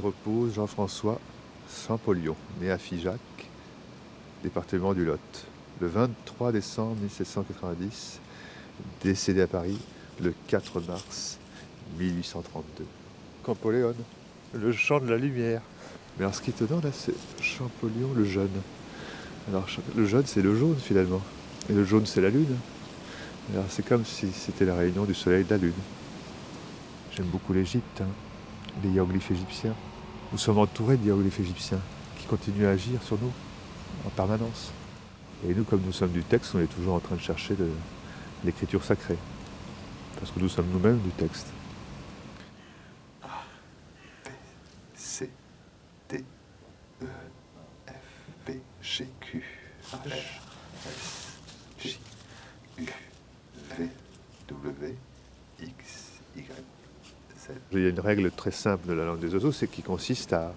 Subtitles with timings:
[0.00, 1.20] Repose Jean-François
[1.86, 3.20] Champollion, né à Figeac,
[4.42, 5.18] département du Lot,
[5.80, 8.20] le 23 décembre 1790,
[9.02, 9.78] décédé à Paris
[10.20, 11.38] le 4 mars
[11.98, 12.84] 1832.
[13.42, 13.94] Campoléon,
[14.54, 15.62] le chant de la lumière.
[16.16, 18.50] Mais alors ce qui est étonnant là, c'est Champollion le jeune.
[19.48, 19.66] Alors
[19.96, 21.22] le jaune c'est le jaune finalement.
[21.68, 22.56] Et le jaune c'est la lune.
[23.52, 25.72] Alors c'est comme si c'était la réunion du soleil et de la lune.
[27.16, 28.06] J'aime beaucoup l'Égypte, hein.
[28.82, 29.74] les hiéroglyphes égyptiens.
[30.32, 31.80] Nous sommes entourés de hiéroglyphes égyptiens
[32.18, 33.32] qui continuent à agir sur nous
[34.06, 34.72] en permanence.
[35.46, 37.54] Et nous, comme nous sommes du texte, on est toujours en train de chercher
[38.42, 39.18] l'écriture sacrée.
[40.18, 41.48] Parce que nous sommes nous-mêmes du texte.
[44.94, 45.28] C,
[46.08, 46.24] D,
[47.02, 47.06] E,
[47.86, 47.92] F,
[48.46, 49.44] B, G, Q,
[49.92, 50.12] H,
[50.86, 51.38] S,
[51.78, 51.98] J,
[52.78, 52.86] U,
[53.76, 53.88] V,
[54.48, 54.96] W,
[55.60, 56.42] X, Y.
[57.72, 60.32] Il y a une règle très simple de la langue des oiseaux, c'est qui consiste
[60.32, 60.54] à,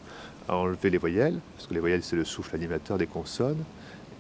[0.48, 3.64] à enlever les voyelles, parce que les voyelles c'est le souffle animateur des consonnes,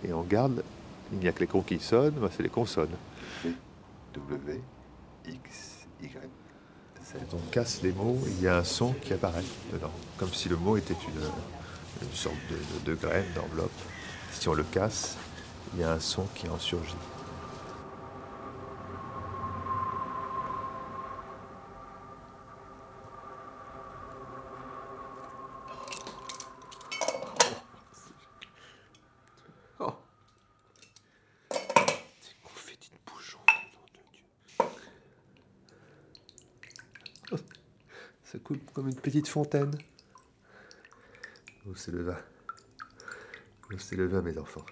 [0.03, 0.63] et on garde,
[1.11, 2.95] il n'y a que les cons qui sonnent, bah, c'est les consonnes.
[4.13, 4.61] W,
[5.27, 6.09] X, Y,
[7.03, 7.13] Z.
[7.29, 10.49] Quand on casse les mots, il y a un son qui apparaît dedans, comme si
[10.49, 13.71] le mot était une, une sorte de, de, de graine, d'enveloppe.
[14.31, 15.17] Si on le casse,
[15.73, 16.95] il y a un son qui en surgit.
[29.79, 29.93] Oh.
[31.51, 33.39] C'est confetti de bouchon,
[33.73, 34.25] nom de Dieu.
[38.23, 39.71] Ça coule comme une petite fontaine.
[41.67, 42.17] Oh, c'est le vin.
[43.71, 44.65] Oh, c'est le vin, mes enfants?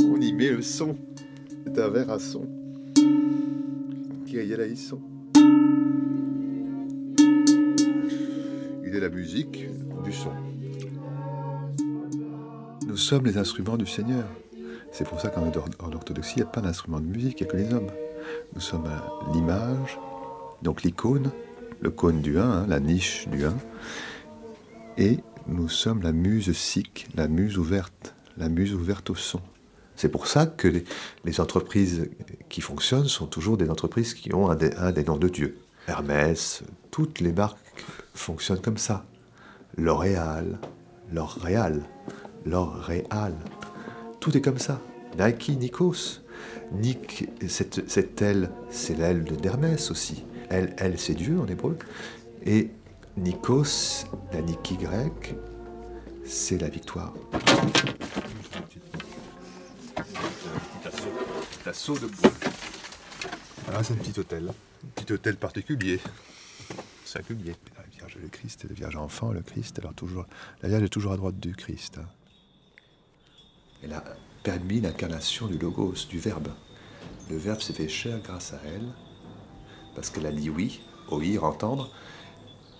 [0.00, 0.98] On y met le son.
[1.64, 2.48] C'est un verre à son.
[4.26, 5.00] Kyrie laïsson.
[8.84, 9.66] Il est la musique
[10.02, 10.55] du son.
[12.96, 14.24] Nous sommes les instruments du Seigneur.
[14.90, 17.50] C'est pour ça qu'en en orthodoxie, il n'y a pas d'instrument de musique, il n'y
[17.50, 17.90] a que les hommes.
[18.54, 18.88] Nous sommes
[19.34, 19.98] l'image,
[20.62, 21.30] donc l'icône,
[21.82, 23.54] le cône du 1, hein, la niche du 1,
[24.96, 29.42] et nous sommes la muse sikh, la muse ouverte, la muse ouverte au son.
[29.94, 30.66] C'est pour ça que
[31.26, 32.08] les, entreprises
[32.48, 34.56] qui fonctionnent sont toujours des entreprises qui ont un
[34.92, 35.58] des noms de Dieu.
[35.86, 37.58] Hermès, toutes les marques
[38.14, 39.04] fonctionnent comme ça.
[39.76, 40.58] L'Oréal,
[41.12, 41.82] L'Oréal,
[42.46, 43.34] L'Oréal.
[44.20, 44.80] Tout est comme ça.
[45.18, 46.20] Nike, Nikos.
[46.72, 50.24] Nik, cette, cette aile, c'est l'aile d'Hermès aussi.
[50.48, 51.76] Elle, elle c'est Dieu en hébreu.
[52.44, 52.70] Et
[53.16, 55.34] Nikos, la Niki grecque,
[56.24, 57.14] c'est la victoire.
[61.64, 62.30] Assaut de bois.
[63.72, 64.48] Ah, c'est un petit hôtel.
[64.48, 65.98] Un petit hôtel particulier.
[67.04, 67.56] Singulier.
[67.76, 70.26] La Vierge le Christ le Vierge enfant, le Christ, alors toujours.
[70.62, 71.98] La Vierge est toujours à droite du Christ.
[71.98, 72.06] Hein.
[73.82, 74.02] Elle a
[74.42, 76.48] permis l'incarnation du Logos, du Verbe.
[77.30, 78.86] Le Verbe s'est fait chair grâce à elle,
[79.94, 81.90] parce qu'elle a dit oui, oïr, entendre.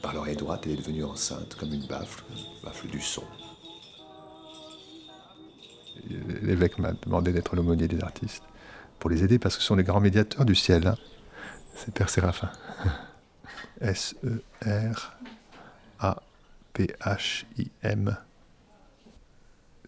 [0.02, 2.22] Par l'oreille droite, elle est devenue enceinte, comme une baffle,
[2.62, 3.24] baffle du son.
[6.42, 8.44] L'évêque m'a demandé d'être l'aumônier des artistes
[8.98, 10.86] pour les aider parce que ce sont les grands médiateurs du ciel.
[10.86, 10.96] Hein.
[11.74, 12.50] C'est Père Séraphin.
[13.80, 15.06] S-E-R-A-P-H-I-M.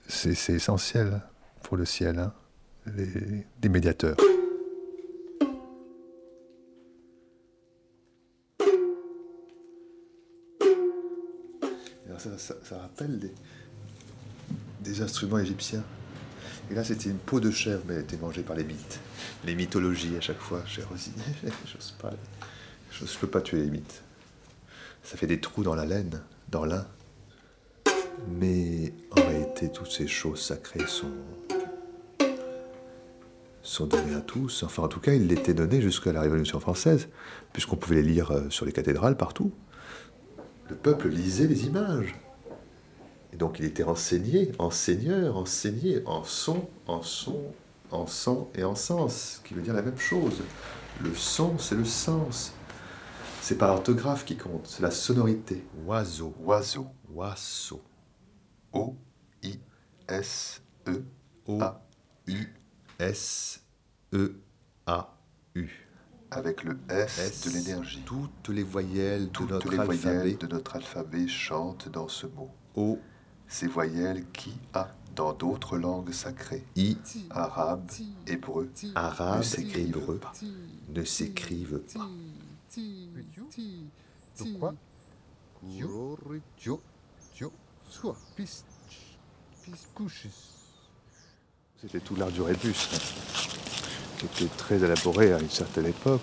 [0.08, 1.20] C'est essentiel
[1.62, 2.32] pour le ciel, hein,
[2.86, 4.16] des médiateurs.
[12.38, 13.20] Ça, rappelle
[14.80, 15.84] des, instruments égyptiens.
[16.70, 19.00] Et là, c'était une peau de chèvre, mais elle était mangée par les mythes.
[19.44, 20.62] Les mythologies à chaque fois.
[20.66, 22.12] J'ose pas.
[22.90, 24.02] Je ne peux pas tuer les mythes.
[25.02, 26.86] Ça fait des trous dans la laine, dans l'un.
[28.26, 31.12] Mais en réalité, toutes ces choses sacrées sont,
[33.62, 34.62] sont données à tous.
[34.62, 37.08] Enfin, en tout cas, ils l'étaient donnés jusqu'à la Révolution française,
[37.52, 39.52] puisqu'on pouvait les lire euh, sur les cathédrales partout.
[40.68, 42.14] Le peuple lisait les images.
[43.32, 47.42] Et donc il était enseigné, enseigneur, enseigné en son, en son,
[47.90, 50.42] en sang et en sens, qui veut dire la même chose.
[51.02, 52.52] Le son, c'est le sens.
[53.40, 55.64] C'est pas l'orthographe qui compte, c'est la sonorité.
[55.86, 56.34] Oiseau.
[56.44, 56.86] Oiseau.
[57.14, 57.82] Oiseau.
[58.72, 58.96] O
[59.42, 59.58] I
[60.08, 61.02] S E
[61.46, 61.60] O
[62.26, 62.46] U
[62.98, 63.62] S
[64.12, 64.32] E
[64.86, 65.14] A
[65.54, 65.68] U.
[66.30, 68.02] Avec le S, S de l'énergie.
[68.04, 69.96] Toutes les voyelles Toutes de notre les alphabet.
[69.96, 72.50] voyelles de notre alphabet chantent dans ce mot.
[72.74, 72.98] O.
[73.46, 76.96] Ces voyelles qui a dans d'autres langues sacrées, I,
[77.30, 77.90] arabe,
[78.26, 80.32] hébreu, arabe ne hébreu, pas.
[80.90, 82.08] ne s'écrivent pas.
[84.60, 84.74] Quoi
[91.80, 92.74] C'était tout l'art du rébus,
[94.18, 96.20] qui était très élaboré à une certaine époque,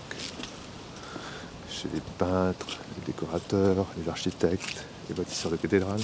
[1.69, 6.01] chez les peintres, les décorateurs, les architectes, les bâtisseurs de cathédrales,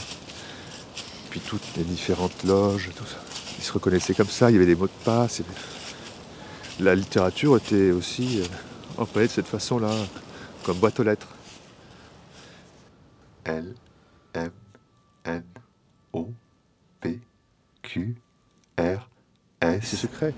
[1.29, 3.17] puis toutes les différentes loges, tout ça.
[3.57, 5.41] Ils se reconnaissaient comme ça, il y avait des mots de passe.
[6.79, 8.45] La littérature était aussi euh,
[8.97, 9.93] employée de cette façon-là,
[10.63, 11.27] comme boîte aux lettres.
[13.45, 13.73] L,
[14.33, 14.51] M,
[16.13, 16.29] O,
[16.99, 17.19] P,
[17.81, 18.15] Q,
[18.77, 19.09] R,
[19.61, 19.95] C'est S.
[19.95, 20.33] secret.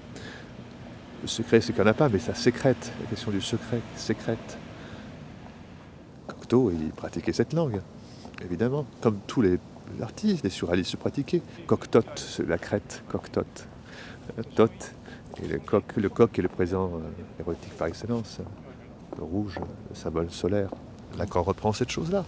[1.22, 2.92] Le secret, c'est qu'il n'y en a pas, mais ça sécrète.
[3.02, 4.58] La question du secret, sécrète.
[6.28, 7.82] Cocteau, il pratiquait cette langue,
[8.44, 8.86] évidemment.
[9.02, 9.60] Comme tous les
[10.02, 11.42] artistes, les surréalistes se pratiquaient.
[11.68, 13.68] Coctote, c'est la crête, coctote.
[14.38, 14.94] Euh, Tote,
[15.42, 18.40] et le coq, le est le présent euh, érotique par excellence.
[19.18, 19.60] Le rouge,
[19.90, 20.70] le symbole solaire.
[21.18, 22.26] Lacan reprend cette chose-là,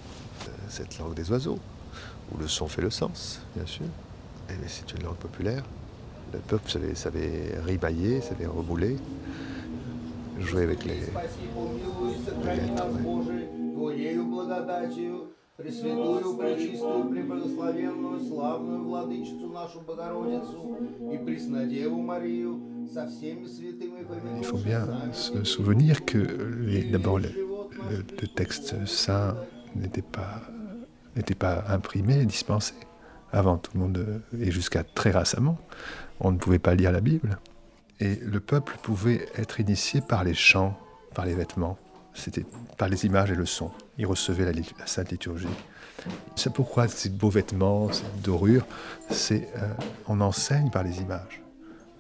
[0.48, 1.60] euh, cette langue des oiseaux,
[2.33, 3.87] où le son fait le sens, bien sûr.
[4.49, 5.65] Et c'est une langue populaire.
[6.33, 8.97] Le peuple savait, savait rimailler, savait remouler,
[10.39, 11.01] jouer avec les, les
[12.57, 12.87] lettres.
[12.95, 13.49] ouais.
[13.75, 20.77] Твоею благодатью, Пресвятую, Пречистую, Преблагословенную, Славную Владычицу нашу Богородицу
[21.13, 22.61] и Преснодеву Марию
[22.93, 24.05] со всеми святыми
[24.39, 27.29] Il faut bien se souvenir que les- d'abord le,
[27.91, 29.37] le- le texte saint
[29.75, 30.43] n'était pas,
[31.16, 32.74] n'était pas imprimé, dispensé.
[33.32, 35.58] Avant tout le monde, et jusqu'à très récemment,
[36.20, 37.40] on ne pouvait pas lire la Bible.
[38.00, 40.78] Et le peuple pouvait être initié par les chants,
[41.14, 41.78] par les vêtements.
[42.14, 42.46] C'était
[42.78, 43.72] par les images et le son.
[43.98, 45.48] Il recevait la, sainte liturgie.
[46.36, 48.66] C'est pourquoi ces beaux vêtements, cette dorure,
[49.10, 49.68] c'est euh,
[50.08, 51.42] on enseigne par les images.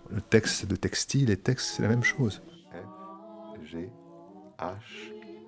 [0.10, 2.42] Le texte de textile et texte, c'est la même chose.
[2.72, 3.90] F, G,
[4.60, 4.74] H,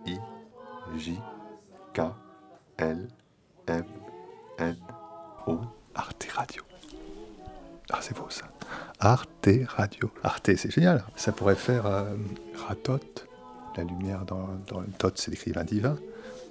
[0.07, 0.17] I,
[0.97, 1.19] J,
[1.93, 2.01] K,
[2.77, 3.07] L,
[3.67, 3.83] M,
[4.59, 4.77] N,
[5.45, 5.59] O,
[5.95, 6.63] Arte Radio.
[7.91, 8.45] Ah, c'est beau ça.
[8.99, 10.11] Arte Radio.
[10.23, 11.03] Arte, c'est génial.
[11.15, 12.15] Ça pourrait faire euh,
[12.67, 12.99] Ratot,
[13.75, 15.97] la lumière dans, dans le Tot, c'est l'écrivain divin.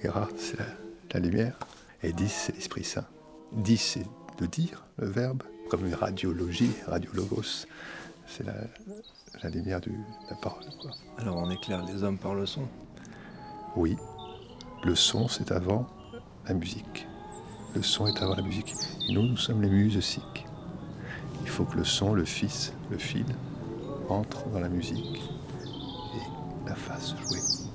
[0.02, 0.66] Et Ra, c'est la,
[1.14, 1.58] la lumière.
[2.02, 3.06] Et Dis, c'est l'Esprit Saint.
[3.52, 4.06] Dis, c'est
[4.38, 7.66] de dire, le verbe, comme une radiologie, radiologos.
[8.26, 8.54] C'est la,
[9.42, 9.90] la lumière de
[10.30, 10.64] la parole.
[10.80, 10.90] quoi.
[11.18, 12.66] Alors on éclaire les hommes par le son?
[13.76, 13.96] Oui,
[14.84, 15.86] le son, c'est avant
[16.46, 17.05] la musique.
[17.76, 18.74] Le son est avant la musique.
[19.06, 20.46] Et nous, nous sommes les muses siques.
[21.42, 23.26] Il faut que le son, le fils, le fil,
[24.08, 25.20] entre dans la musique
[26.14, 27.65] et la fasse jouer.